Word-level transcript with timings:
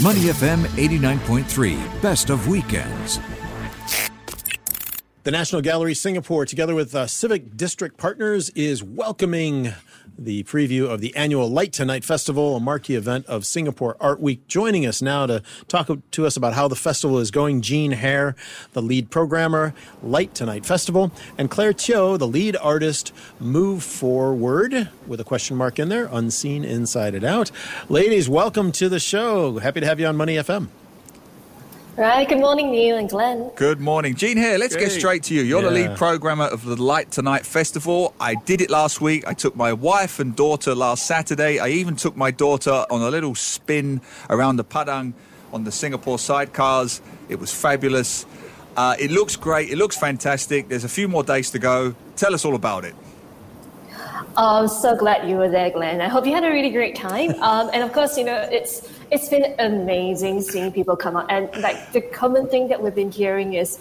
Money 0.00 0.20
FM 0.20 0.62
89.3, 0.76 2.00
best 2.00 2.30
of 2.30 2.46
weekends. 2.46 3.18
The 5.24 5.32
National 5.32 5.60
Gallery 5.60 5.94
Singapore, 5.94 6.46
together 6.46 6.76
with 6.76 6.94
uh, 6.94 7.08
Civic 7.08 7.56
District 7.56 7.96
Partners, 7.96 8.50
is 8.50 8.80
welcoming 8.80 9.74
the 10.16 10.44
preview 10.44 10.88
of 10.88 11.00
the 11.00 11.14
annual 11.16 11.50
Light 11.50 11.72
to 11.74 11.84
Night 11.84 12.04
Festival, 12.04 12.56
a 12.56 12.60
marquee 12.60 12.94
event 12.94 13.26
of 13.26 13.44
Singapore 13.44 13.96
Art 14.00 14.20
Week. 14.20 14.46
Joining 14.46 14.86
us 14.86 15.02
now 15.02 15.26
to 15.26 15.42
talk 15.66 15.90
to 16.10 16.26
us 16.26 16.36
about 16.36 16.54
how 16.54 16.68
the 16.68 16.76
festival 16.76 17.18
is 17.18 17.30
going, 17.30 17.60
Jean 17.60 17.92
Hare, 17.92 18.36
the 18.72 18.82
lead 18.82 19.10
programmer, 19.10 19.74
Light 20.02 20.34
to 20.36 20.46
Night 20.46 20.64
Festival, 20.64 21.10
and 21.36 21.50
Claire 21.50 21.72
Teo, 21.72 22.16
the 22.16 22.28
lead 22.28 22.56
artist, 22.56 23.12
Move 23.40 23.82
Forward, 23.82 24.88
with 25.06 25.20
a 25.20 25.24
question 25.24 25.56
mark 25.56 25.78
in 25.78 25.88
there, 25.88 26.08
unseen 26.12 26.64
inside 26.64 27.14
it 27.14 27.24
out. 27.24 27.50
Ladies, 27.88 28.28
welcome 28.28 28.72
to 28.72 28.88
the 28.88 29.00
show. 29.00 29.58
Happy 29.58 29.80
to 29.80 29.86
have 29.86 29.98
you 29.98 30.06
on 30.06 30.16
Money 30.16 30.36
FM. 30.36 30.68
Right. 31.98 32.28
Good 32.28 32.38
morning, 32.38 32.70
Neil 32.70 32.96
and 32.96 33.10
Glenn. 33.10 33.50
Good 33.56 33.80
morning. 33.80 34.14
Jean 34.14 34.36
here. 34.36 34.56
Let's 34.56 34.76
get 34.76 34.92
straight 34.92 35.24
to 35.24 35.34
you. 35.34 35.42
You're 35.42 35.62
yeah. 35.62 35.68
the 35.68 35.74
lead 35.74 35.96
programmer 35.96 36.44
of 36.44 36.64
the 36.64 36.80
Light 36.80 37.10
to 37.12 37.22
Night 37.22 37.44
Festival. 37.44 38.14
I 38.20 38.36
did 38.36 38.60
it 38.60 38.70
last 38.70 39.00
week. 39.00 39.26
I 39.26 39.34
took 39.34 39.56
my 39.56 39.72
wife 39.72 40.20
and 40.20 40.36
daughter 40.36 40.76
last 40.76 41.06
Saturday. 41.06 41.58
I 41.58 41.70
even 41.70 41.96
took 41.96 42.16
my 42.16 42.30
daughter 42.30 42.86
on 42.88 43.02
a 43.02 43.10
little 43.10 43.34
spin 43.34 44.00
around 44.30 44.58
the 44.58 44.64
Padang 44.64 45.12
on 45.52 45.64
the 45.64 45.72
Singapore 45.72 46.18
sidecars. 46.18 47.00
It 47.28 47.40
was 47.40 47.52
fabulous. 47.52 48.26
Uh, 48.76 48.94
it 49.00 49.10
looks 49.10 49.34
great. 49.34 49.68
It 49.68 49.76
looks 49.76 49.96
fantastic. 49.96 50.68
There's 50.68 50.84
a 50.84 50.88
few 50.88 51.08
more 51.08 51.24
days 51.24 51.50
to 51.50 51.58
go. 51.58 51.96
Tell 52.14 52.32
us 52.32 52.44
all 52.44 52.54
about 52.54 52.84
it. 52.84 52.94
I'm 54.38 54.68
so 54.68 54.94
glad 54.94 55.28
you 55.28 55.36
were 55.36 55.48
there, 55.48 55.68
Glenn. 55.68 56.00
I 56.00 56.06
hope 56.06 56.24
you 56.24 56.32
had 56.32 56.44
a 56.44 56.50
really 56.50 56.70
great 56.70 56.94
time. 56.94 57.34
Um, 57.48 57.70
and 57.72 57.82
of 57.82 57.92
course, 57.92 58.18
you 58.18 58.24
know, 58.24 58.36
it's 58.52 58.88
it's 59.10 59.28
been 59.28 59.54
amazing 59.58 60.42
seeing 60.42 60.70
people 60.70 60.96
come 60.96 61.16
out. 61.16 61.30
And 61.30 61.50
like 61.62 61.92
the 61.92 62.00
common 62.00 62.46
thing 62.46 62.68
that 62.68 62.80
we've 62.82 62.94
been 62.94 63.10
hearing 63.10 63.54
is, 63.54 63.78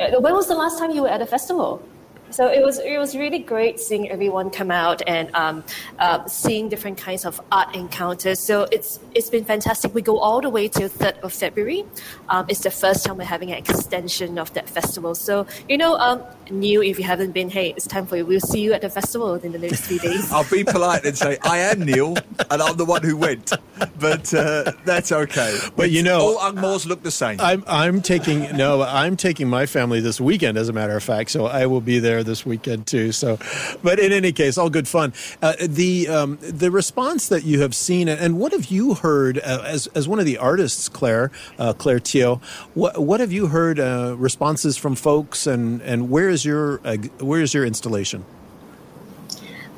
uh, 0.00 0.18
when 0.20 0.34
was 0.34 0.48
the 0.48 0.54
last 0.54 0.78
time 0.78 0.90
you 0.90 1.02
were 1.02 1.08
at 1.08 1.20
a 1.20 1.26
festival? 1.26 1.82
So 2.30 2.48
it 2.48 2.64
was 2.64 2.78
it 2.78 2.98
was 2.98 3.16
really 3.16 3.38
great 3.38 3.80
seeing 3.80 4.08
everyone 4.08 4.50
come 4.50 4.70
out 4.70 5.02
and 5.06 5.34
um, 5.34 5.64
uh, 5.98 6.26
seeing 6.26 6.68
different 6.68 6.98
kinds 6.98 7.24
of 7.24 7.40
art 7.50 7.74
encounters. 7.74 8.40
So 8.40 8.66
it's 8.70 9.00
it's 9.14 9.30
been 9.30 9.44
fantastic. 9.44 9.94
We 9.94 10.02
go 10.02 10.18
all 10.18 10.40
the 10.40 10.50
way 10.50 10.68
to 10.68 10.88
third 10.88 11.18
of 11.22 11.32
February. 11.32 11.84
Um, 12.28 12.46
it's 12.48 12.60
the 12.60 12.70
first 12.70 13.04
time 13.04 13.16
we're 13.18 13.24
having 13.24 13.50
an 13.50 13.58
extension 13.58 14.38
of 14.38 14.52
that 14.54 14.68
festival. 14.68 15.14
So 15.14 15.46
you 15.68 15.76
know, 15.76 15.96
um, 15.96 16.22
new 16.50 16.82
if 16.82 16.98
you 16.98 17.04
haven't 17.04 17.32
been, 17.32 17.50
hey, 17.50 17.74
it's 17.76 17.86
time 17.86 18.06
for 18.06 18.16
you. 18.16 18.24
We'll 18.26 18.40
see 18.40 18.60
you 18.60 18.72
at 18.72 18.82
the 18.82 18.90
festival 18.90 19.34
in 19.34 19.52
the 19.52 19.58
next 19.58 19.82
three 19.82 19.98
days. 19.98 20.30
I'll 20.32 20.48
be 20.48 20.64
polite 20.64 21.04
and 21.04 21.16
say 21.16 21.38
I 21.42 21.58
am 21.58 21.80
Neil 21.80 22.16
and 22.50 22.62
I'm 22.62 22.76
the 22.76 22.84
one 22.84 23.02
who 23.02 23.16
went, 23.16 23.52
but 23.98 24.32
uh, 24.32 24.72
that's 24.84 25.10
okay. 25.12 25.58
But 25.76 25.90
you 25.90 26.02
know, 26.02 26.36
all 26.38 26.52
Angmos 26.52 26.86
look 26.86 27.02
the 27.02 27.10
same. 27.10 27.40
I'm 27.40 27.64
I'm 27.66 28.02
taking 28.02 28.56
no, 28.56 28.82
I'm 28.82 29.16
taking 29.16 29.48
my 29.48 29.66
family 29.66 30.00
this 30.00 30.20
weekend, 30.20 30.58
as 30.58 30.68
a 30.68 30.72
matter 30.72 30.96
of 30.96 31.02
fact. 31.02 31.30
So 31.30 31.46
I 31.46 31.66
will 31.66 31.80
be 31.80 31.98
there 31.98 32.19
there 32.20 32.30
this 32.30 32.46
weekend 32.46 32.86
too. 32.86 33.12
So, 33.12 33.38
but 33.82 33.98
in 33.98 34.12
any 34.12 34.32
case, 34.32 34.58
all 34.58 34.70
good 34.70 34.88
fun. 34.88 35.12
Uh, 35.42 35.54
the 35.60 36.08
um, 36.08 36.38
the 36.40 36.70
response 36.70 37.28
that 37.28 37.44
you 37.44 37.60
have 37.60 37.74
seen, 37.74 38.08
and 38.08 38.38
what 38.38 38.52
have 38.52 38.66
you 38.66 38.94
heard 38.94 39.38
uh, 39.38 39.62
as 39.66 39.86
as 39.88 40.08
one 40.08 40.18
of 40.18 40.24
the 40.24 40.38
artists, 40.38 40.88
Claire 40.88 41.30
uh, 41.58 41.72
Claire 41.72 42.00
Teo? 42.00 42.40
What 42.74 42.98
what 42.98 43.20
have 43.20 43.32
you 43.32 43.48
heard 43.48 43.80
uh, 43.80 44.14
responses 44.18 44.76
from 44.76 44.94
folks, 44.94 45.46
and 45.46 45.80
and 45.82 46.10
where 46.10 46.28
is 46.28 46.44
your 46.44 46.80
uh, 46.84 46.96
where 47.20 47.40
is 47.40 47.54
your 47.54 47.64
installation? 47.64 48.24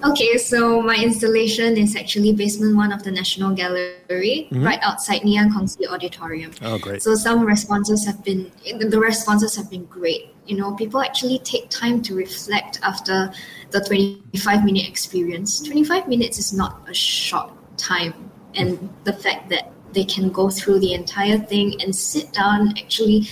Okay, 0.05 0.37
so 0.37 0.83
my 0.83 0.97
installation 0.97 1.77
is 1.77 1.95
actually 1.95 2.33
basement 2.33 2.75
one 2.75 2.91
of 2.93 3.05
the 3.05 3.13
National 3.13 3.55
Gallery, 3.55 4.49
mm-hmm. 4.51 4.65
right 4.65 4.81
outside 4.83 5.23
Ann 5.23 5.55
Kongsi 5.55 5.87
Auditorium. 5.87 6.51
Oh, 6.61 6.77
great! 6.77 7.05
So 7.05 7.15
some 7.15 7.47
responses 7.47 8.05
have 8.05 8.25
been 8.25 8.51
the 8.65 8.99
responses 8.99 9.55
have 9.55 9.71
been 9.71 9.87
great. 9.87 10.32
You 10.47 10.57
know, 10.57 10.75
people 10.75 11.01
actually 11.01 11.39
take 11.39 11.71
time 11.71 12.03
to 12.03 12.15
reflect 12.15 12.81
after 12.83 13.33
the 13.71 13.81
twenty-five 13.81 14.65
minute 14.65 14.89
experience. 14.89 15.61
Twenty-five 15.61 16.09
minutes 16.09 16.39
is 16.39 16.53
not 16.53 16.83
a 16.89 16.95
short 16.95 17.53
time, 17.79 18.31
and 18.55 18.91
the 19.05 19.13
fact 19.13 19.49
that 19.51 19.73
they 19.93 20.05
can 20.05 20.31
go 20.31 20.51
through 20.51 20.81
the 20.81 20.95
entire 20.95 21.39
thing 21.39 21.81
and 21.81 21.95
sit 21.95 22.33
down, 22.33 22.77
actually 22.79 23.29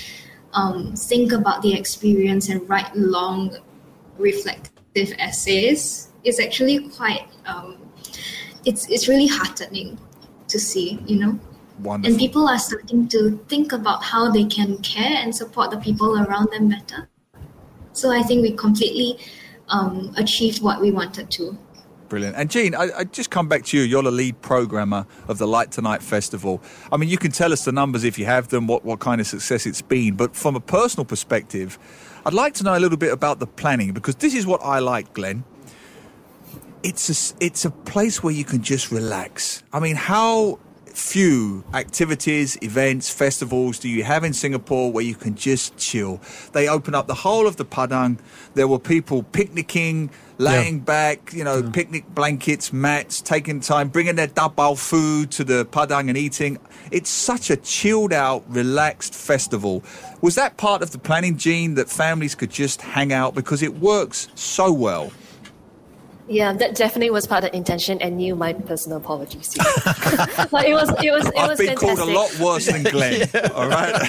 um, 0.53 0.95
think 0.95 1.33
about 1.33 1.63
the 1.63 1.75
experience 1.75 2.49
and 2.49 2.69
write 2.69 2.95
long, 2.95 3.57
reflective 4.19 5.15
essays 5.19 6.09
is 6.25 6.39
actually 6.39 6.89
quite 6.91 7.27
um, 7.47 7.79
it's 8.65 8.89
it's 8.91 9.09
really 9.09 9.27
heartening 9.27 9.99
to 10.49 10.59
see 10.59 11.01
you 11.07 11.19
know 11.19 11.39
Wonderful. 11.83 12.13
and 12.13 12.19
people 12.19 12.49
are 12.49 12.59
starting 12.59 13.09
to 13.09 13.39
think 13.49 13.73
about 13.73 14.03
how 14.03 14.31
they 14.31 14.45
can 14.45 14.79
care 14.79 15.17
and 15.17 15.35
support 15.35 15.71
the 15.71 15.79
people 15.79 16.19
around 16.19 16.49
them 16.53 16.69
better 16.69 17.09
so 17.93 18.11
i 18.11 18.23
think 18.23 18.43
we 18.43 18.53
completely 18.53 19.19
um, 19.69 20.13
achieved 20.17 20.63
what 20.63 20.81
we 20.81 20.91
wanted 20.91 21.31
to 21.31 21.57
Brilliant. 22.09 22.35
And 22.35 22.51
Jean, 22.51 22.75
I, 22.75 22.89
I, 22.99 23.05
just 23.05 23.31
come 23.31 23.47
back 23.47 23.65
to 23.67 23.77
you. 23.77 23.85
You're 23.85 24.03
the 24.03 24.11
lead 24.11 24.43
programmer 24.43 25.07
of 25.29 25.39
the 25.39 25.47
Light 25.47 25.71
to 25.73 25.81
Night 25.81 26.03
Festival. 26.03 26.61
I 26.91 26.97
mean, 26.97 27.09
you 27.09 27.17
can 27.17 27.31
tell 27.31 27.53
us 27.53 27.65
the 27.65 27.71
numbers 27.71 28.03
if 28.03 28.19
you 28.19 28.25
have 28.25 28.49
them, 28.49 28.67
what, 28.67 28.85
what 28.85 28.99
kind 28.99 29.21
of 29.21 29.29
success 29.29 29.65
it's 29.65 29.81
been. 29.81 30.17
But 30.17 30.35
from 30.35 30.57
a 30.57 30.61
personal 30.61 31.05
perspective, 31.05 31.79
I'd 32.27 32.35
like 32.35 32.55
to 32.55 32.65
know 32.65 32.77
a 32.77 32.81
little 32.81 32.99
bit 32.99 33.13
about 33.13 33.39
the 33.39 33.47
planning 33.47 33.93
because 33.93 34.17
this 34.17 34.35
is 34.35 34.45
what 34.45 34.61
I 34.61 34.81
like, 34.81 35.13
Glenn 35.13 35.45
it's 36.83 37.33
a, 37.33 37.45
it's 37.45 37.65
a 37.65 37.71
place 37.71 38.23
where 38.23 38.33
you 38.33 38.45
can 38.45 38.63
just 38.63 38.91
relax. 38.91 39.63
I 39.73 39.81
mean, 39.81 39.97
how 39.97 40.59
few 40.93 41.65
activities, 41.75 42.57
events, 42.63 43.11
festivals 43.11 43.79
do 43.79 43.89
you 43.89 44.05
have 44.05 44.25
in 44.25 44.33
Singapore 44.33 44.93
where 44.93 45.05
you 45.05 45.15
can 45.15 45.35
just 45.35 45.77
chill? 45.77 46.21
They 46.53 46.69
open 46.69 46.95
up 46.95 47.07
the 47.07 47.15
whole 47.15 47.47
of 47.47 47.57
the 47.57 47.65
Padang. 47.65 48.19
There 48.55 48.69
were 48.69 48.79
people 48.79 49.23
picnicking, 49.23 50.11
laying 50.39 50.79
yeah. 50.79 50.85
back, 50.85 51.33
you 51.33 51.45
know, 51.45 51.59
yeah. 51.59 51.71
picnic 51.71 52.05
blankets, 52.15 52.73
mats, 52.73 53.21
taking 53.21 53.61
time, 53.61 53.89
bringing 53.89 54.17
their 54.17 54.29
dabao 54.29 54.79
food 54.79 55.31
to 55.33 55.45
the 55.45 55.65
Padang 55.67 56.09
and 56.09 56.17
eating. 56.17 56.59
It's 56.91 57.11
such 57.11 57.51
a 57.51 57.57
chilled 57.57 58.13
out, 58.13 58.45
relaxed 58.49 59.15
festival. 59.15 59.85
Was 60.21 60.35
that 60.35 60.57
part 60.57 60.83
of 60.83 60.91
the 60.91 60.99
planning, 60.99 61.37
Jean, 61.37 61.75
that 61.75 61.89
families 61.89 62.35
could 62.35 62.51
just 62.51 62.83
hang 62.83 63.13
out 63.13 63.35
because 63.35 63.63
it 63.63 63.75
works 63.75 64.29
so 64.35 64.73
well? 64.73 65.13
Yeah, 66.31 66.53
that 66.53 66.77
definitely 66.77 67.11
was 67.11 67.27
part 67.27 67.43
of 67.43 67.51
the 67.51 67.57
intention, 67.57 68.01
and 68.01 68.23
you 68.23 68.37
my 68.37 68.53
personal 68.53 68.99
apologies. 68.99 69.53
but 69.57 70.65
it 70.65 70.73
was, 70.73 70.89
it 71.03 71.11
was, 71.11 71.27
it 71.27 71.37
I've 71.37 71.49
was 71.49 71.59
been 71.59 71.77
fantastic. 71.77 71.99
called 71.99 71.99
a 71.99 72.13
lot 72.13 72.39
worse 72.39 72.67
than 72.67 72.85
Glenn. 72.85 73.29
yeah. 73.35 73.49
All 73.53 73.69
right. 73.69 74.01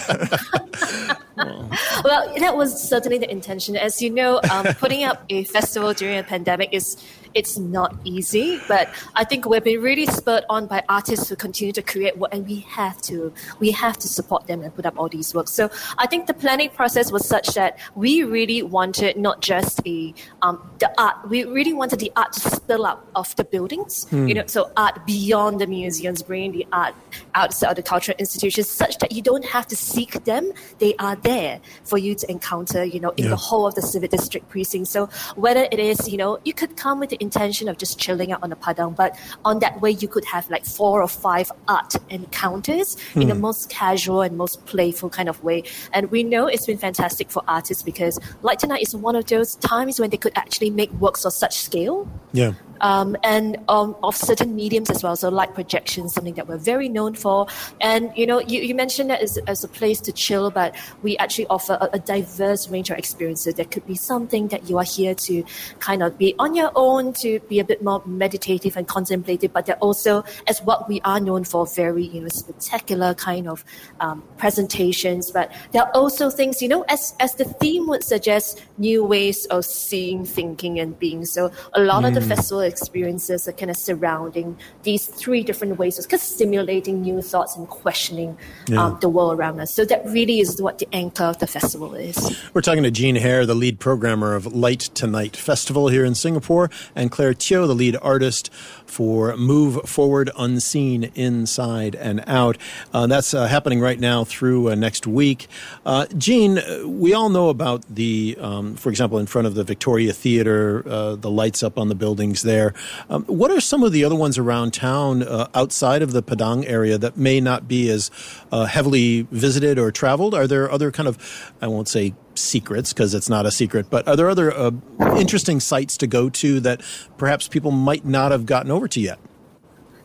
well, 2.06 2.32
that 2.38 2.54
was 2.56 2.80
certainly 2.80 3.18
the 3.18 3.32
intention. 3.32 3.76
As 3.76 4.04
you 4.04 4.12
know, 4.12 4.40
um, 4.52 4.68
putting 4.76 5.04
up 5.04 5.26
a 5.32 5.46
festival 5.46 5.96
during 5.96 6.20
a 6.20 6.24
pandemic 6.24 6.70
is 6.74 6.96
it's 7.34 7.58
not 7.58 7.96
easy, 8.04 8.60
but 8.68 8.90
I 9.16 9.24
think 9.24 9.46
we've 9.46 9.64
been 9.64 9.82
really 9.82 10.06
spurred 10.06 10.46
on 10.50 10.68
by 10.68 10.84
artists 10.90 11.30
who 11.30 11.36
continue 11.36 11.74
to 11.74 11.82
create 11.82 12.18
work, 12.18 12.34
and 12.34 12.48
we 12.48 12.60
have 12.62 13.02
to 13.04 13.34
we 13.60 13.72
have 13.72 13.98
to 14.00 14.08
support 14.08 14.48
them 14.48 14.62
and 14.62 14.74
put 14.76 14.86
up 14.86 14.98
all 14.98 15.10
these 15.10 15.34
works. 15.34 15.52
So 15.52 15.70
I 15.98 16.08
think 16.08 16.28
the 16.28 16.34
planning 16.34 16.70
process 16.70 17.12
was 17.12 17.28
such 17.28 17.54
that 17.54 17.78
we 17.96 18.24
really 18.24 18.64
wanted 18.64 19.18
not 19.18 19.42
just 19.42 19.82
a 19.86 20.14
um, 20.42 20.70
the 20.80 20.92
art, 21.00 21.30
we 21.30 21.44
really 21.46 21.74
wanted 21.74 22.00
the 22.00 22.12
art 22.16 22.34
to 22.34 22.40
spill 22.40 22.86
up 22.86 23.08
of 23.16 23.36
the 23.36 23.44
buildings. 23.44 24.06
Hmm. 24.10 24.28
You 24.28 24.36
know, 24.36 24.44
so 24.48 24.72
art 24.78 25.06
beyond 25.06 25.62
the 25.62 25.68
museums, 25.68 26.22
bringing 26.22 26.52
the 26.52 26.68
art 26.74 26.96
outside 27.36 27.70
of 27.70 27.76
the 27.76 27.84
cultural 27.84 28.16
institutions, 28.20 28.70
such 28.70 28.98
that 29.00 29.12
you 29.12 29.22
don't 29.22 29.46
have 29.46 29.68
to 29.68 29.76
seek 29.76 30.24
them; 30.26 30.52
they 30.80 30.96
are 30.96 31.16
there 31.16 31.60
for 31.84 31.98
you 31.98 32.16
to 32.16 32.30
encounter. 32.30 32.84
You 32.84 33.00
know, 33.00 33.12
in 33.12 33.26
yeah. 33.26 33.30
the 33.30 33.36
whole 33.36 33.68
of 33.68 33.76
the 33.76 33.82
civic 33.82 34.12
district 34.12 34.50
precinct. 34.50 34.88
So 34.88 35.08
whether 35.36 35.68
it 35.72 35.80
is, 35.80 36.08
you 36.10 36.18
know, 36.18 36.40
you 36.44 36.54
could 36.54 36.76
come 36.78 37.00
with 37.00 37.10
the 37.10 37.21
intention 37.22 37.70
of 37.70 37.78
just 37.78 38.00
chilling 38.00 38.32
out 38.32 38.44
on 38.44 38.50
the 38.50 38.56
padang, 38.56 38.96
but 38.96 39.18
on 39.46 39.60
that 39.60 39.82
way 39.82 39.92
you 39.92 40.08
could 40.08 40.26
have 40.26 40.50
like 40.50 40.66
four 40.66 41.02
or 41.02 41.08
five 41.08 41.52
art 41.68 41.96
encounters 42.10 42.98
mm. 43.14 43.22
in 43.22 43.28
the 43.30 43.36
hmm. 43.36 43.42
most 43.42 43.70
casual 43.70 44.22
and 44.22 44.38
most 44.38 44.66
playful 44.66 45.10
kind 45.10 45.30
of 45.30 45.44
way. 45.44 45.64
And 45.94 46.12
we 46.12 46.24
know 46.24 46.48
it's 46.48 46.66
been 46.66 46.78
fantastic 46.78 47.32
for 47.32 47.44
artists 47.48 47.84
because 47.84 48.20
Light 48.42 48.60
to 48.60 48.68
Night 48.68 48.82
is 48.82 48.96
one 48.96 49.16
of 49.16 49.26
those 49.26 49.56
times 49.56 50.00
when 50.00 50.10
they 50.10 50.18
could 50.18 50.34
actually 50.36 50.70
make 50.70 50.92
works 50.94 51.24
of 51.26 51.34
such 51.34 51.58
scale. 51.58 52.08
Yeah 52.34 52.54
um, 52.82 53.16
and 53.24 53.58
um, 53.70 53.96
of 54.04 54.16
certain 54.16 54.56
mediums 54.56 54.90
as 54.90 55.04
well. 55.04 55.16
So 55.16 55.30
light 55.30 55.54
projection, 55.54 56.10
something 56.10 56.34
that 56.36 56.48
we're 56.48 56.58
very 56.58 56.90
known 56.90 57.14
for. 57.16 57.48
And 57.80 58.12
you 58.16 58.26
know, 58.26 58.40
you, 58.40 58.62
you 58.62 58.76
mentioned 58.76 59.10
that 59.10 59.22
as, 59.22 59.38
as 59.48 59.64
a 59.64 59.68
place 59.68 60.02
to 60.02 60.12
chill, 60.12 60.52
but 60.52 60.76
we 61.02 61.18
actually 61.18 61.48
offer 61.48 61.78
a, 61.80 61.90
a 61.94 62.00
diverse 62.00 62.70
range 62.70 62.90
of 62.90 62.98
experiences. 62.98 63.56
There 63.56 63.66
could 63.66 63.88
be 63.88 63.96
something 63.96 64.50
that 64.50 64.70
you 64.70 64.78
are 64.78 64.84
here 64.84 65.16
to 65.16 65.44
kind 65.80 66.04
of 66.04 66.18
be 66.18 66.36
on 66.40 66.56
your 66.56 66.72
own, 66.76 67.14
to 67.14 67.40
be 67.42 67.60
a 67.60 67.64
bit 67.64 67.84
more 67.84 68.02
meditative 68.06 68.76
and 68.76 68.88
contemplative. 68.88 69.54
But 69.54 69.66
they're 69.66 69.78
also, 69.78 70.24
as 70.48 70.62
what 70.62 70.90
we 70.90 71.02
are 71.02 71.20
known 71.20 71.44
for, 71.44 71.66
very 71.68 72.06
you 72.06 72.22
know 72.22 72.30
spectacular 72.30 73.14
kind 73.14 73.48
of 73.48 73.64
um, 74.00 74.24
presentations. 74.38 75.32
But 75.32 75.52
there 75.72 75.84
are 75.84 75.92
also 75.92 76.30
things, 76.30 76.62
you 76.62 76.68
know, 76.68 76.84
as 76.90 77.14
as 77.20 77.36
the 77.36 77.46
theme 77.46 77.88
would 77.88 78.04
suggest, 78.04 78.64
new 78.78 79.06
ways 79.06 79.46
of 79.46 79.66
seeing, 79.66 80.26
thinking, 80.26 80.80
and 80.80 80.98
being. 80.98 81.26
So 81.26 81.52
a 81.74 81.82
lot 81.82 82.04
mm. 82.04 82.08
of 82.08 82.14
the 82.16 82.22
mm. 82.22 82.28
festival 82.28 82.71
experiences 82.72 83.48
are 83.48 83.52
kind 83.62 83.70
of 83.70 83.78
surrounding 83.78 84.58
these 84.84 85.06
three 85.06 85.44
different 85.44 85.78
ways 85.78 86.00
of 86.00 86.08
kind 86.10 86.20
of 86.20 86.26
stimulating 86.26 87.02
new 87.02 87.22
thoughts 87.22 87.56
and 87.56 87.68
questioning 87.68 88.38
Yeah. 88.68 88.84
um, 88.86 88.98
the 89.02 89.10
world 89.10 89.38
around 89.38 89.60
us. 89.60 89.74
So 89.74 89.86
that 89.86 90.02
really 90.18 90.40
is 90.40 90.62
what 90.62 90.80
the 90.80 90.88
anchor 90.94 91.26
of 91.26 91.38
the 91.40 91.48
festival 91.48 91.94
is. 91.96 92.18
We're 92.54 92.62
talking 92.62 92.84
to 92.84 92.92
Jean 92.92 93.16
Hare, 93.16 93.46
the 93.46 93.56
lead 93.56 93.80
programmer 93.80 94.36
of 94.36 94.44
Light 94.66 94.82
to 95.00 95.06
Night 95.08 95.36
Festival 95.36 95.90
here 95.90 96.06
in 96.06 96.16
Singapore, 96.16 96.70
and 96.96 97.12
Claire 97.12 97.34
Teo, 97.34 97.68
the 97.68 97.76
lead 97.76 97.98
artist 98.02 98.50
for 98.86 99.36
Move 99.38 99.82
Forward 99.90 100.30
Unseen 100.38 101.12
Inside 101.16 101.96
and 101.96 102.24
Out. 102.28 102.58
Uh, 102.94 103.08
that's 103.08 103.34
uh, 103.34 103.48
happening 103.48 103.80
right 103.80 104.00
now 104.00 104.24
through 104.24 104.70
uh, 104.72 104.76
next 104.76 105.08
week. 105.08 105.48
Uh, 105.86 106.06
Jean, 106.18 106.58
uh, 106.60 106.84
we 106.86 107.14
all 107.14 107.30
know 107.30 107.50
about 107.50 107.84
the, 107.90 108.38
um, 108.40 108.76
for 108.76 108.90
example, 108.90 109.18
in 109.18 109.26
front 109.28 109.48
of 109.48 109.56
the 109.56 109.64
Victoria 109.64 110.14
Theatre, 110.14 110.84
uh, 110.88 111.16
the 111.16 111.32
lights 111.32 111.64
up 111.64 111.78
on 111.78 111.88
the 111.90 111.96
buildings 111.96 112.42
there. 112.44 112.61
Um, 113.10 113.24
what 113.26 113.52
are 113.52 113.62
some 113.62 113.84
of 113.84 113.92
the 113.92 114.04
other 114.04 114.16
ones 114.16 114.38
around 114.38 114.74
town 114.74 115.24
uh, 115.24 115.48
outside 115.54 116.02
of 116.02 116.12
the 116.12 116.22
Padang 116.22 116.66
area 116.66 116.98
that 116.98 117.18
may 117.18 117.40
not 117.42 117.68
be 117.68 117.90
as 117.90 118.12
uh, 118.52 118.66
heavily 118.66 119.28
visited 119.32 119.78
or 119.78 119.92
traveled? 119.92 120.34
Are 120.34 120.48
there 120.48 120.72
other 120.72 120.92
kind 120.92 121.08
of, 121.08 121.54
I 121.62 121.68
won't 121.68 121.88
say 121.88 122.14
secrets 122.36 122.94
because 122.94 123.14
it's 123.14 123.30
not 123.30 123.46
a 123.46 123.52
secret, 123.52 123.90
but 123.90 124.08
are 124.08 124.16
there 124.16 124.30
other 124.30 124.52
uh, 124.52 124.72
interesting 125.18 125.60
sites 125.60 125.98
to 125.98 126.08
go 126.08 126.30
to 126.30 126.60
that 126.62 126.82
perhaps 127.18 127.48
people 127.48 127.72
might 127.72 128.06
not 128.06 128.32
have 128.32 128.46
gotten 128.46 128.72
over 128.72 128.88
to 128.88 129.00
yet? 129.00 129.20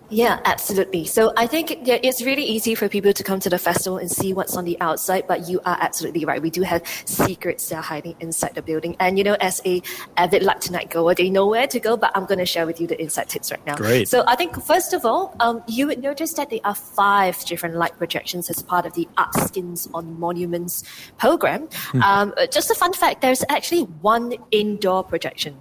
Yeah, 0.09 0.41
absolutely. 0.45 1.05
So 1.05 1.33
I 1.37 1.47
think 1.47 1.71
it's 1.89 2.23
really 2.23 2.45
easy 2.45 2.75
for 2.75 2.89
people 2.89 3.13
to 3.13 3.25
come 3.25 3.41
to 3.41 3.51
the 3.51 3.59
festival 3.59 3.99
and 3.99 4.11
see 4.11 4.33
what's 4.33 4.57
on 4.57 4.65
the 4.65 4.81
outside, 4.81 5.27
but 5.27 5.49
you 5.49 5.61
are 5.65 5.77
absolutely 5.81 6.25
right. 6.25 6.41
We 6.41 6.51
do 6.51 6.63
have 6.63 6.83
secrets 7.05 7.69
that 7.69 7.77
are 7.77 7.83
hiding 7.83 8.15
inside 8.21 8.55
the 8.55 8.63
building. 8.63 8.97
And 9.01 9.19
you 9.19 9.25
know, 9.25 9.37
as 9.41 9.61
a 9.65 9.83
avid 10.17 10.43
Light 10.43 10.61
to 10.63 10.73
Night 10.73 10.91
goer, 10.91 11.15
they 11.15 11.29
know 11.29 11.47
where 11.47 11.67
to 11.67 11.81
go, 11.81 11.97
but 11.97 12.13
I'm 12.15 12.25
going 12.25 12.39
to 12.39 12.47
share 12.47 12.67
with 12.67 12.81
you 12.81 12.87
the 12.87 13.01
inside 13.01 13.29
tips 13.29 13.51
right 13.51 13.65
now. 13.67 13.75
Great. 13.77 14.09
So 14.09 14.23
I 14.27 14.37
think 14.37 14.63
first 14.63 14.93
of 14.93 15.05
all, 15.05 15.35
um, 15.41 15.63
you 15.67 15.89
would 15.89 16.01
notice 16.01 16.35
that 16.35 16.51
there 16.51 16.61
are 16.65 16.75
five 16.75 17.45
different 17.45 17.75
light 17.75 17.97
projections 17.99 18.49
as 18.49 18.63
part 18.63 18.87
of 18.87 18.93
the 18.95 19.09
Art 19.19 19.35
Skins 19.35 19.89
on 19.93 20.19
Monuments 20.21 20.85
program. 21.19 21.69
Um, 22.03 22.33
just 22.53 22.71
a 22.71 22.75
fun 22.75 22.93
fact, 22.93 23.23
there's 23.23 23.45
actually 23.49 23.83
one 23.83 24.35
indoor 24.51 25.03
projection 25.03 25.57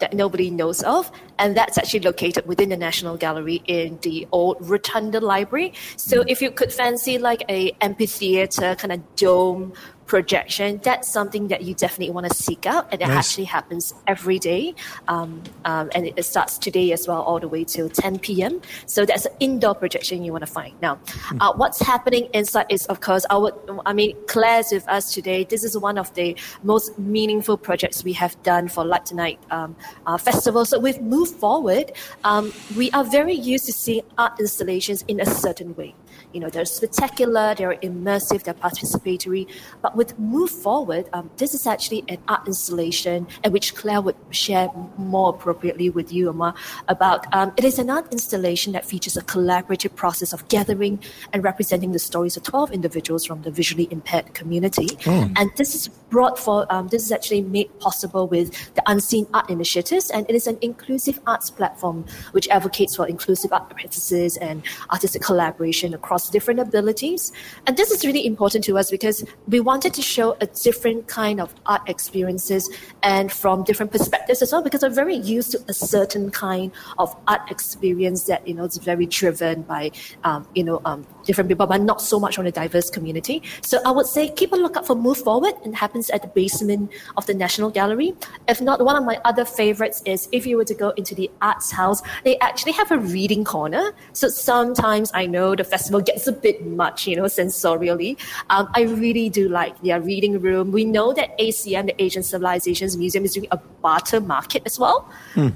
that 0.00 0.12
nobody 0.12 0.50
knows 0.50 0.82
of, 0.82 1.10
and 1.38 1.56
that's 1.56 1.78
actually 1.78 2.00
located 2.00 2.46
within 2.46 2.68
the 2.68 2.76
National 2.76 3.16
Gallery 3.16 3.62
in 3.66 3.98
the 4.02 4.26
old 4.32 4.56
Rotunda 4.60 5.20
Library. 5.20 5.72
So 5.96 6.22
mm. 6.22 6.24
if 6.28 6.42
you 6.42 6.50
could 6.50 6.72
fancy 6.72 7.18
like 7.18 7.44
a 7.48 7.72
amphitheater 7.80 8.74
kind 8.76 8.92
of 8.92 9.16
dome 9.16 9.72
projection, 10.08 10.80
that's 10.82 11.06
something 11.06 11.48
that 11.48 11.62
you 11.62 11.74
definitely 11.74 12.12
want 12.12 12.26
to 12.28 12.34
seek 12.34 12.66
out, 12.66 12.88
and 12.90 13.00
it 13.00 13.06
Nice. 13.06 13.18
actually 13.18 13.44
happens 13.44 13.94
every 14.06 14.38
day, 14.38 14.74
um, 15.06 15.42
um, 15.64 15.90
and 15.94 16.06
it 16.06 16.24
starts 16.24 16.58
today 16.58 16.92
as 16.92 17.06
well, 17.06 17.22
all 17.22 17.38
the 17.38 17.46
way 17.46 17.62
till 17.62 17.88
10 17.88 18.18
p.m. 18.18 18.60
So 18.86 19.04
that's 19.04 19.26
an 19.26 19.34
indoor 19.38 19.74
projection 19.74 20.24
you 20.24 20.32
want 20.32 20.46
to 20.46 20.50
find. 20.50 20.74
Now, 20.82 20.98
uh, 21.40 21.52
what's 21.52 21.80
happening 21.80 22.28
inside 22.32 22.66
is, 22.70 22.86
of 22.86 23.00
course, 23.00 23.24
our. 23.30 23.52
I 23.86 23.92
mean, 23.92 24.16
Claire's 24.26 24.72
with 24.72 24.88
us 24.88 25.12
today. 25.14 25.44
This 25.44 25.62
is 25.62 25.76
one 25.76 25.98
of 25.98 26.12
the 26.14 26.34
most 26.62 26.98
meaningful 26.98 27.56
projects 27.56 28.02
we 28.02 28.14
have 28.14 28.42
done 28.42 28.68
for 28.68 28.84
Light 28.84 29.06
to 29.06 29.14
Night 29.14 29.38
um, 29.50 29.76
uh, 30.06 30.16
Festival. 30.16 30.64
So 30.64 30.78
we've 30.78 31.00
moved 31.00 31.36
forward. 31.36 31.92
Um, 32.24 32.52
we 32.76 32.90
are 32.92 33.04
very 33.04 33.34
used 33.34 33.66
to 33.66 33.72
seeing 33.72 34.02
art 34.16 34.40
installations 34.40 35.04
in 35.06 35.20
a 35.20 35.26
certain 35.26 35.76
way. 35.76 35.94
You 36.32 36.40
know, 36.40 36.50
they're 36.50 36.64
spectacular, 36.64 37.54
they're 37.54 37.76
immersive, 37.76 38.42
they're 38.44 38.54
participatory. 38.54 39.48
But 39.82 39.96
with 39.96 40.18
Move 40.18 40.50
Forward, 40.50 41.08
um, 41.12 41.30
this 41.36 41.54
is 41.54 41.66
actually 41.66 42.04
an 42.08 42.18
art 42.28 42.46
installation, 42.46 43.26
and 43.44 43.52
which 43.52 43.74
Claire 43.74 44.00
would 44.00 44.16
share 44.30 44.68
more 44.96 45.30
appropriately 45.30 45.90
with 45.90 46.12
you, 46.12 46.28
Amar, 46.30 46.54
about. 46.88 47.26
Um, 47.34 47.52
it 47.56 47.64
is 47.64 47.78
an 47.78 47.90
art 47.90 48.12
installation 48.12 48.72
that 48.72 48.84
features 48.84 49.16
a 49.16 49.22
collaborative 49.22 49.94
process 49.94 50.32
of 50.32 50.46
gathering 50.48 50.98
and 51.32 51.44
representing 51.44 51.92
the 51.92 51.98
stories 51.98 52.36
of 52.36 52.42
12 52.42 52.72
individuals 52.72 53.24
from 53.24 53.42
the 53.42 53.50
visually 53.50 53.88
impaired 53.90 54.34
community. 54.34 54.88
And 55.36 55.50
this 55.56 55.74
is 55.74 55.88
brought 56.10 56.38
for, 56.38 56.66
um, 56.72 56.88
this 56.88 57.04
is 57.04 57.12
actually 57.12 57.42
made 57.42 57.78
possible 57.80 58.26
with 58.26 58.74
the 58.74 58.82
Unseen 58.86 59.26
Art 59.34 59.48
Initiatives, 59.50 60.10
and 60.10 60.28
it 60.28 60.34
is 60.34 60.46
an 60.46 60.58
inclusive 60.62 61.20
arts 61.26 61.50
platform 61.50 62.04
which 62.32 62.48
advocates 62.48 62.96
for 62.96 63.06
inclusive 63.06 63.52
art 63.52 63.70
practices 63.70 64.36
and 64.38 64.62
artistic 64.90 65.22
collaboration 65.22 65.94
across 65.94 66.17
different 66.26 66.60
abilities. 66.60 67.32
And 67.66 67.76
this 67.76 67.90
is 67.90 68.04
really 68.04 68.26
important 68.26 68.64
to 68.64 68.78
us 68.78 68.90
because 68.90 69.24
we 69.46 69.60
wanted 69.60 69.94
to 69.94 70.02
show 70.02 70.36
a 70.40 70.46
different 70.46 71.06
kind 71.06 71.40
of 71.40 71.54
art 71.66 71.88
experiences 71.88 72.68
and 73.02 73.30
from 73.30 73.62
different 73.64 73.92
perspectives 73.92 74.42
as 74.42 74.52
well, 74.52 74.62
because 74.62 74.82
we're 74.82 74.90
very 74.90 75.16
used 75.16 75.52
to 75.52 75.60
a 75.68 75.74
certain 75.74 76.30
kind 76.30 76.72
of 76.98 77.14
art 77.26 77.50
experience 77.50 78.24
that, 78.24 78.46
you 78.46 78.54
know, 78.54 78.64
is 78.64 78.78
very 78.78 79.06
driven 79.06 79.62
by, 79.62 79.90
um, 80.24 80.46
you 80.54 80.64
know, 80.64 80.80
um, 80.84 81.06
different 81.28 81.48
people, 81.48 81.66
but 81.66 81.82
not 81.82 82.00
so 82.00 82.18
much 82.18 82.38
on 82.38 82.46
a 82.46 82.50
diverse 82.50 82.88
community. 82.90 83.42
So 83.62 83.78
I 83.84 83.92
would 83.92 84.06
say 84.06 84.30
keep 84.30 84.52
a 84.52 84.56
lookout 84.56 84.86
for 84.86 84.96
Move 84.96 85.18
Forward. 85.18 85.54
It 85.64 85.74
happens 85.74 86.08
at 86.10 86.22
the 86.22 86.28
basement 86.28 86.90
of 87.18 87.26
the 87.26 87.34
National 87.34 87.70
Gallery. 87.70 88.14
If 88.48 88.60
not, 88.60 88.82
one 88.84 88.96
of 88.96 89.04
my 89.04 89.20
other 89.24 89.44
favorites 89.44 90.02
is 90.06 90.28
if 90.32 90.46
you 90.46 90.56
were 90.56 90.64
to 90.64 90.74
go 90.74 90.90
into 90.96 91.14
the 91.14 91.30
Arts 91.42 91.70
House, 91.70 92.02
they 92.24 92.38
actually 92.38 92.72
have 92.72 92.90
a 92.90 92.98
reading 92.98 93.44
corner. 93.44 93.92
So 94.14 94.28
sometimes 94.28 95.12
I 95.14 95.26
know 95.26 95.54
the 95.54 95.64
festival 95.64 96.00
gets 96.00 96.26
a 96.26 96.32
bit 96.32 96.66
much, 96.66 97.06
you 97.06 97.16
know, 97.16 97.24
sensorially. 97.24 98.18
Um, 98.48 98.68
I 98.74 98.82
really 98.82 99.28
do 99.28 99.48
like 99.48 99.78
their 99.82 100.00
reading 100.00 100.40
room. 100.40 100.72
We 100.72 100.86
know 100.86 101.12
that 101.12 101.38
ACM, 101.38 101.86
the 101.86 102.02
Asian 102.02 102.22
Civilizations 102.22 102.96
Museum, 102.96 103.26
is 103.26 103.34
doing 103.34 103.48
a 103.50 103.58
barter 103.58 104.20
market 104.20 104.62
as 104.64 104.78
well. 104.78 105.08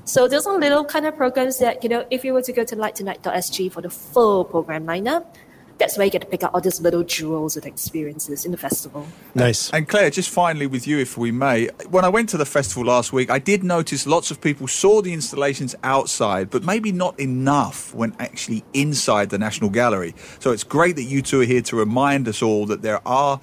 So 0.05 0.29
those 0.29 0.47
are 0.47 0.59
little 0.59 0.85
kind 0.85 1.07
of 1.07 1.17
programs 1.17 1.59
that, 1.59 1.83
you 1.83 1.89
know, 1.89 2.05
if 2.11 2.25
you 2.25 2.35
were 2.35 2.43
to 2.43 2.53
go 2.53 2.65
to 2.65 2.77
lighttonight.sg 2.77 3.73
for 3.73 3.81
the 3.81 3.91
full 3.91 4.45
program 4.45 4.87
lineup, 4.87 5.25
that's 5.83 5.99
where 5.99 6.05
you 6.05 6.13
get 6.13 6.21
to 6.21 6.29
pick 6.29 6.45
out 6.45 6.55
all 6.55 6.61
these 6.61 6.81
little 6.81 7.03
jewels 7.03 7.57
and 7.57 7.67
experiences 7.67 8.45
in 8.45 8.53
the 8.53 8.57
festival. 8.57 9.05
Nice. 9.35 9.69
And 9.73 9.89
Claire, 9.89 10.11
just 10.11 10.31
finally 10.31 10.69
with 10.69 10.87
you, 10.87 11.01
if 11.01 11.19
we 11.19 11.33
may, 11.33 11.67
when 11.91 12.05
I 12.05 12.09
went 12.09 12.29
to 12.29 12.37
the 12.37 12.47
festival 12.47 12.85
last 12.85 13.13
week, 13.13 13.31
I 13.31 13.41
did 13.41 13.65
notice 13.65 14.07
lots 14.07 14.31
of 14.31 14.41
people 14.41 14.69
saw 14.69 15.03
the 15.03 15.13
installations 15.13 15.75
outside, 15.83 16.51
but 16.51 16.63
maybe 16.63 16.93
not 16.93 17.19
enough 17.19 17.93
when 17.95 18.15
actually 18.21 18.63
inside 18.73 19.31
the 19.31 19.39
National 19.39 19.71
Gallery. 19.71 20.15
So 20.39 20.53
it's 20.53 20.63
great 20.63 20.95
that 20.95 21.03
you 21.03 21.21
two 21.21 21.41
are 21.41 21.45
here 21.45 21.63
to 21.63 21.75
remind 21.75 22.29
us 22.29 22.43
all 22.43 22.65
that 22.67 22.83
there 22.83 23.01
are 23.07 23.41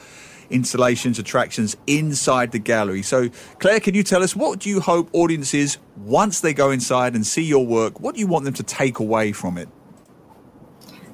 installations, 0.49 1.19
attractions 1.19 1.75
inside 1.87 2.53
the 2.53 2.59
gallery. 2.59 3.03
So, 3.03 3.29
Claire, 3.59 3.81
can 3.81 3.95
you 3.95 4.03
tell 4.03 4.23
us 4.23 4.33
what 4.33 4.59
do 4.59 4.69
you 4.69 4.79
hope 4.79 5.09
audiences, 5.13 5.77
once 5.97 6.39
they 6.39 6.53
go 6.53 6.71
inside 6.71 7.15
and 7.15 7.27
see 7.27 7.43
your 7.43 7.65
work, 7.65 7.99
what 7.99 8.15
do 8.15 8.21
you 8.21 8.27
want 8.27 8.45
them 8.45 8.53
to 8.55 8.63
take 8.63 8.99
away 8.99 9.33
from 9.33 9.57
it? 9.57 9.67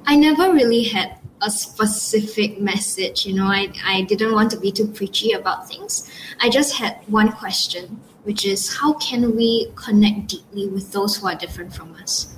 I 0.08 0.14
never 0.14 0.52
really 0.52 0.84
had 0.84 1.18
a 1.42 1.50
specific 1.50 2.60
message, 2.60 3.26
you 3.26 3.34
know, 3.34 3.46
I, 3.46 3.72
I 3.84 4.02
didn't 4.02 4.32
want 4.32 4.52
to 4.52 4.56
be 4.58 4.70
too 4.70 4.86
preachy 4.86 5.32
about 5.32 5.68
things. 5.68 6.08
I 6.40 6.48
just 6.48 6.76
had 6.76 7.00
one 7.08 7.32
question, 7.32 8.00
which 8.22 8.46
is 8.46 8.74
how 8.76 8.94
can 8.94 9.34
we 9.34 9.72
connect 9.74 10.28
deeply 10.28 10.68
with 10.68 10.92
those 10.92 11.16
who 11.16 11.26
are 11.26 11.34
different 11.34 11.74
from 11.74 11.92
us? 11.94 12.36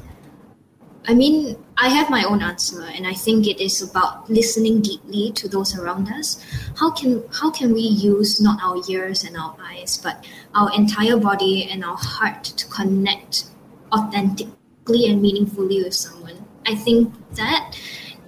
I 1.06 1.14
mean, 1.14 1.62
I 1.76 1.88
have 1.88 2.10
my 2.10 2.24
own 2.24 2.42
answer, 2.42 2.82
and 2.82 3.06
I 3.06 3.14
think 3.14 3.46
it 3.46 3.62
is 3.62 3.82
about 3.82 4.28
listening 4.30 4.80
deeply 4.80 5.32
to 5.32 5.48
those 5.48 5.78
around 5.78 6.08
us. 6.08 6.44
How 6.76 6.90
can 6.90 7.22
how 7.32 7.50
can 7.50 7.72
we 7.72 7.80
use 7.80 8.42
not 8.42 8.60
our 8.62 8.82
ears 8.90 9.24
and 9.24 9.36
our 9.36 9.56
eyes, 9.62 9.96
but 9.96 10.26
our 10.54 10.70
entire 10.74 11.16
body 11.16 11.68
and 11.70 11.84
our 11.84 11.96
heart 11.96 12.44
to 12.44 12.66
connect 12.68 13.44
authentically 13.92 15.06
and 15.06 15.22
meaningfully 15.22 15.82
with 15.82 15.94
someone? 15.94 16.47
I 16.68 16.74
think 16.74 17.12
that 17.36 17.76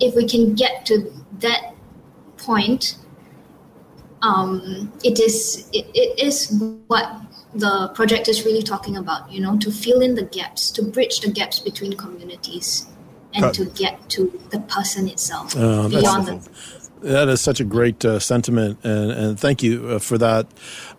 if 0.00 0.14
we 0.14 0.26
can 0.26 0.54
get 0.54 0.86
to 0.86 1.12
that 1.40 1.74
point, 2.38 2.96
um, 4.22 4.92
it 5.04 5.20
is 5.20 5.68
it, 5.72 5.86
it 5.94 6.18
is 6.18 6.62
what 6.86 7.20
the 7.54 7.88
project 7.94 8.28
is 8.28 8.44
really 8.46 8.62
talking 8.62 8.96
about. 8.96 9.30
You 9.30 9.40
know, 9.40 9.58
to 9.58 9.70
fill 9.70 10.00
in 10.00 10.14
the 10.14 10.24
gaps, 10.24 10.70
to 10.72 10.82
bridge 10.82 11.20
the 11.20 11.30
gaps 11.30 11.58
between 11.58 11.92
communities, 11.94 12.86
and 13.34 13.44
Cut. 13.44 13.54
to 13.54 13.64
get 13.66 14.08
to 14.10 14.40
the 14.50 14.60
person 14.60 15.06
itself 15.08 15.54
Oh, 15.56 15.88
beyond 15.88 16.26
the 16.26 16.50
That 17.02 17.28
is 17.28 17.40
such 17.40 17.60
a 17.60 17.64
great 17.64 18.04
uh, 18.04 18.18
sentiment, 18.18 18.78
and, 18.84 19.10
and 19.10 19.40
thank 19.40 19.62
you 19.62 19.88
uh, 19.88 19.98
for 19.98 20.18
that 20.18 20.46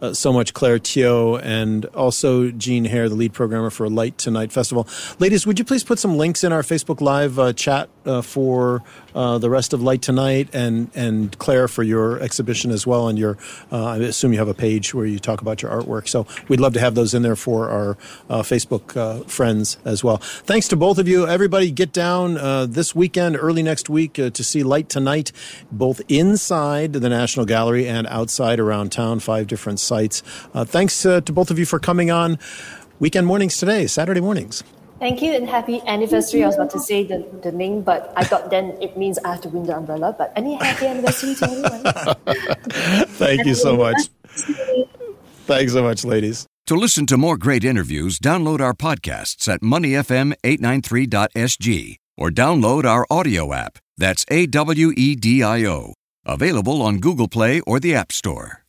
uh, 0.01 0.13
so 0.13 0.33
much, 0.33 0.53
Claire 0.53 0.79
Teo, 0.79 1.35
and 1.37 1.85
also 1.87 2.49
Jean 2.49 2.85
Hare, 2.85 3.07
the 3.07 3.13
lead 3.13 3.33
programmer 3.33 3.69
for 3.69 3.87
Light 3.87 4.17
to 4.19 4.31
Night 4.31 4.51
Festival. 4.51 4.87
Ladies, 5.19 5.45
would 5.45 5.59
you 5.59 5.65
please 5.65 5.83
put 5.83 5.99
some 5.99 6.17
links 6.17 6.43
in 6.43 6.51
our 6.51 6.63
Facebook 6.63 7.01
Live 7.01 7.37
uh, 7.37 7.53
chat 7.53 7.89
uh, 8.05 8.21
for 8.21 8.83
uh, 9.13 9.37
the 9.37 9.49
rest 9.49 9.73
of 9.73 9.81
Light 9.81 10.01
to 10.03 10.11
Night, 10.11 10.49
and 10.53 10.89
and 10.95 11.37
Claire 11.37 11.67
for 11.67 11.83
your 11.83 12.19
exhibition 12.19 12.71
as 12.71 12.87
well, 12.87 13.07
and 13.07 13.17
your 13.17 13.37
uh, 13.71 13.85
I 13.85 13.97
assume 13.97 14.33
you 14.33 14.39
have 14.39 14.47
a 14.47 14.53
page 14.53 14.93
where 14.93 15.05
you 15.05 15.19
talk 15.19 15.41
about 15.41 15.61
your 15.61 15.71
artwork. 15.71 16.07
So 16.07 16.25
we'd 16.47 16.59
love 16.59 16.73
to 16.73 16.79
have 16.79 16.95
those 16.95 17.13
in 17.13 17.21
there 17.21 17.35
for 17.35 17.69
our 17.69 17.97
uh, 18.29 18.41
Facebook 18.41 18.95
uh, 18.97 19.23
friends 19.25 19.77
as 19.85 20.03
well. 20.03 20.17
Thanks 20.17 20.67
to 20.69 20.75
both 20.75 20.97
of 20.97 21.07
you. 21.07 21.27
Everybody, 21.27 21.71
get 21.71 21.93
down 21.93 22.37
uh, 22.37 22.65
this 22.65 22.95
weekend, 22.95 23.37
early 23.37 23.63
next 23.63 23.89
week, 23.89 24.13
to 24.13 24.43
see 24.43 24.63
Light 24.63 24.89
to 24.89 24.99
Night, 24.99 25.31
both 25.71 26.01
inside 26.07 26.93
the 26.93 27.09
National 27.09 27.45
Gallery 27.45 27.87
and 27.87 28.07
outside 28.07 28.59
around 28.59 28.91
town, 28.91 29.19
five 29.19 29.47
different 29.47 29.79
sites. 29.79 30.21
Thanks 30.55 31.01
to 31.01 31.21
both 31.21 31.51
of 31.51 31.59
you 31.59 31.65
for 31.65 31.79
coming 31.79 32.11
on. 32.11 32.37
weekend 32.99 33.25
mornings 33.25 33.57
today, 33.57 33.87
Saturday 33.87 34.21
mornings. 34.21 34.63
Thank 35.01 35.17
you 35.23 35.33
and 35.33 35.49
happy 35.49 35.81
anniversary. 35.87 36.43
I 36.43 36.45
was 36.45 36.57
about 36.57 36.69
to 36.77 36.79
say 36.79 37.03
the, 37.03 37.25
the 37.41 37.51
name, 37.51 37.81
but 37.81 38.13
I 38.15 38.23
thought 38.23 38.51
then 38.51 38.77
it 38.79 38.95
means 38.95 39.17
I 39.25 39.31
have 39.31 39.41
to 39.41 39.49
win 39.49 39.63
the 39.63 39.75
umbrella. 39.75 40.13
But 40.15 40.31
any 40.35 40.53
happy 40.53 40.85
anniversary 40.85 41.33
to 41.33 41.49
anyone. 41.49 41.81
Thank 43.17 43.47
you 43.47 43.55
so 43.55 43.75
much. 43.75 43.97
Thanks 45.47 45.73
so 45.73 45.81
much, 45.81 46.05
ladies. 46.05 46.45
To 46.67 46.75
listen 46.75 47.07
to 47.07 47.17
more 47.17 47.35
great 47.35 47.63
interviews, 47.63 48.19
download 48.19 48.61
our 48.61 48.75
podcasts 48.75 49.51
at 49.51 49.61
moneyfm893.sg 49.61 51.95
or 52.15 52.29
download 52.29 52.85
our 52.85 53.07
audio 53.09 53.53
app. 53.53 53.79
That's 53.97 54.23
A 54.29 54.45
W 54.45 54.93
E 54.95 55.15
D 55.15 55.41
I 55.41 55.65
O. 55.65 55.95
Available 56.27 56.79
on 56.83 56.99
Google 56.99 57.27
Play 57.27 57.59
or 57.61 57.79
the 57.79 57.95
App 57.95 58.11
Store. 58.11 58.60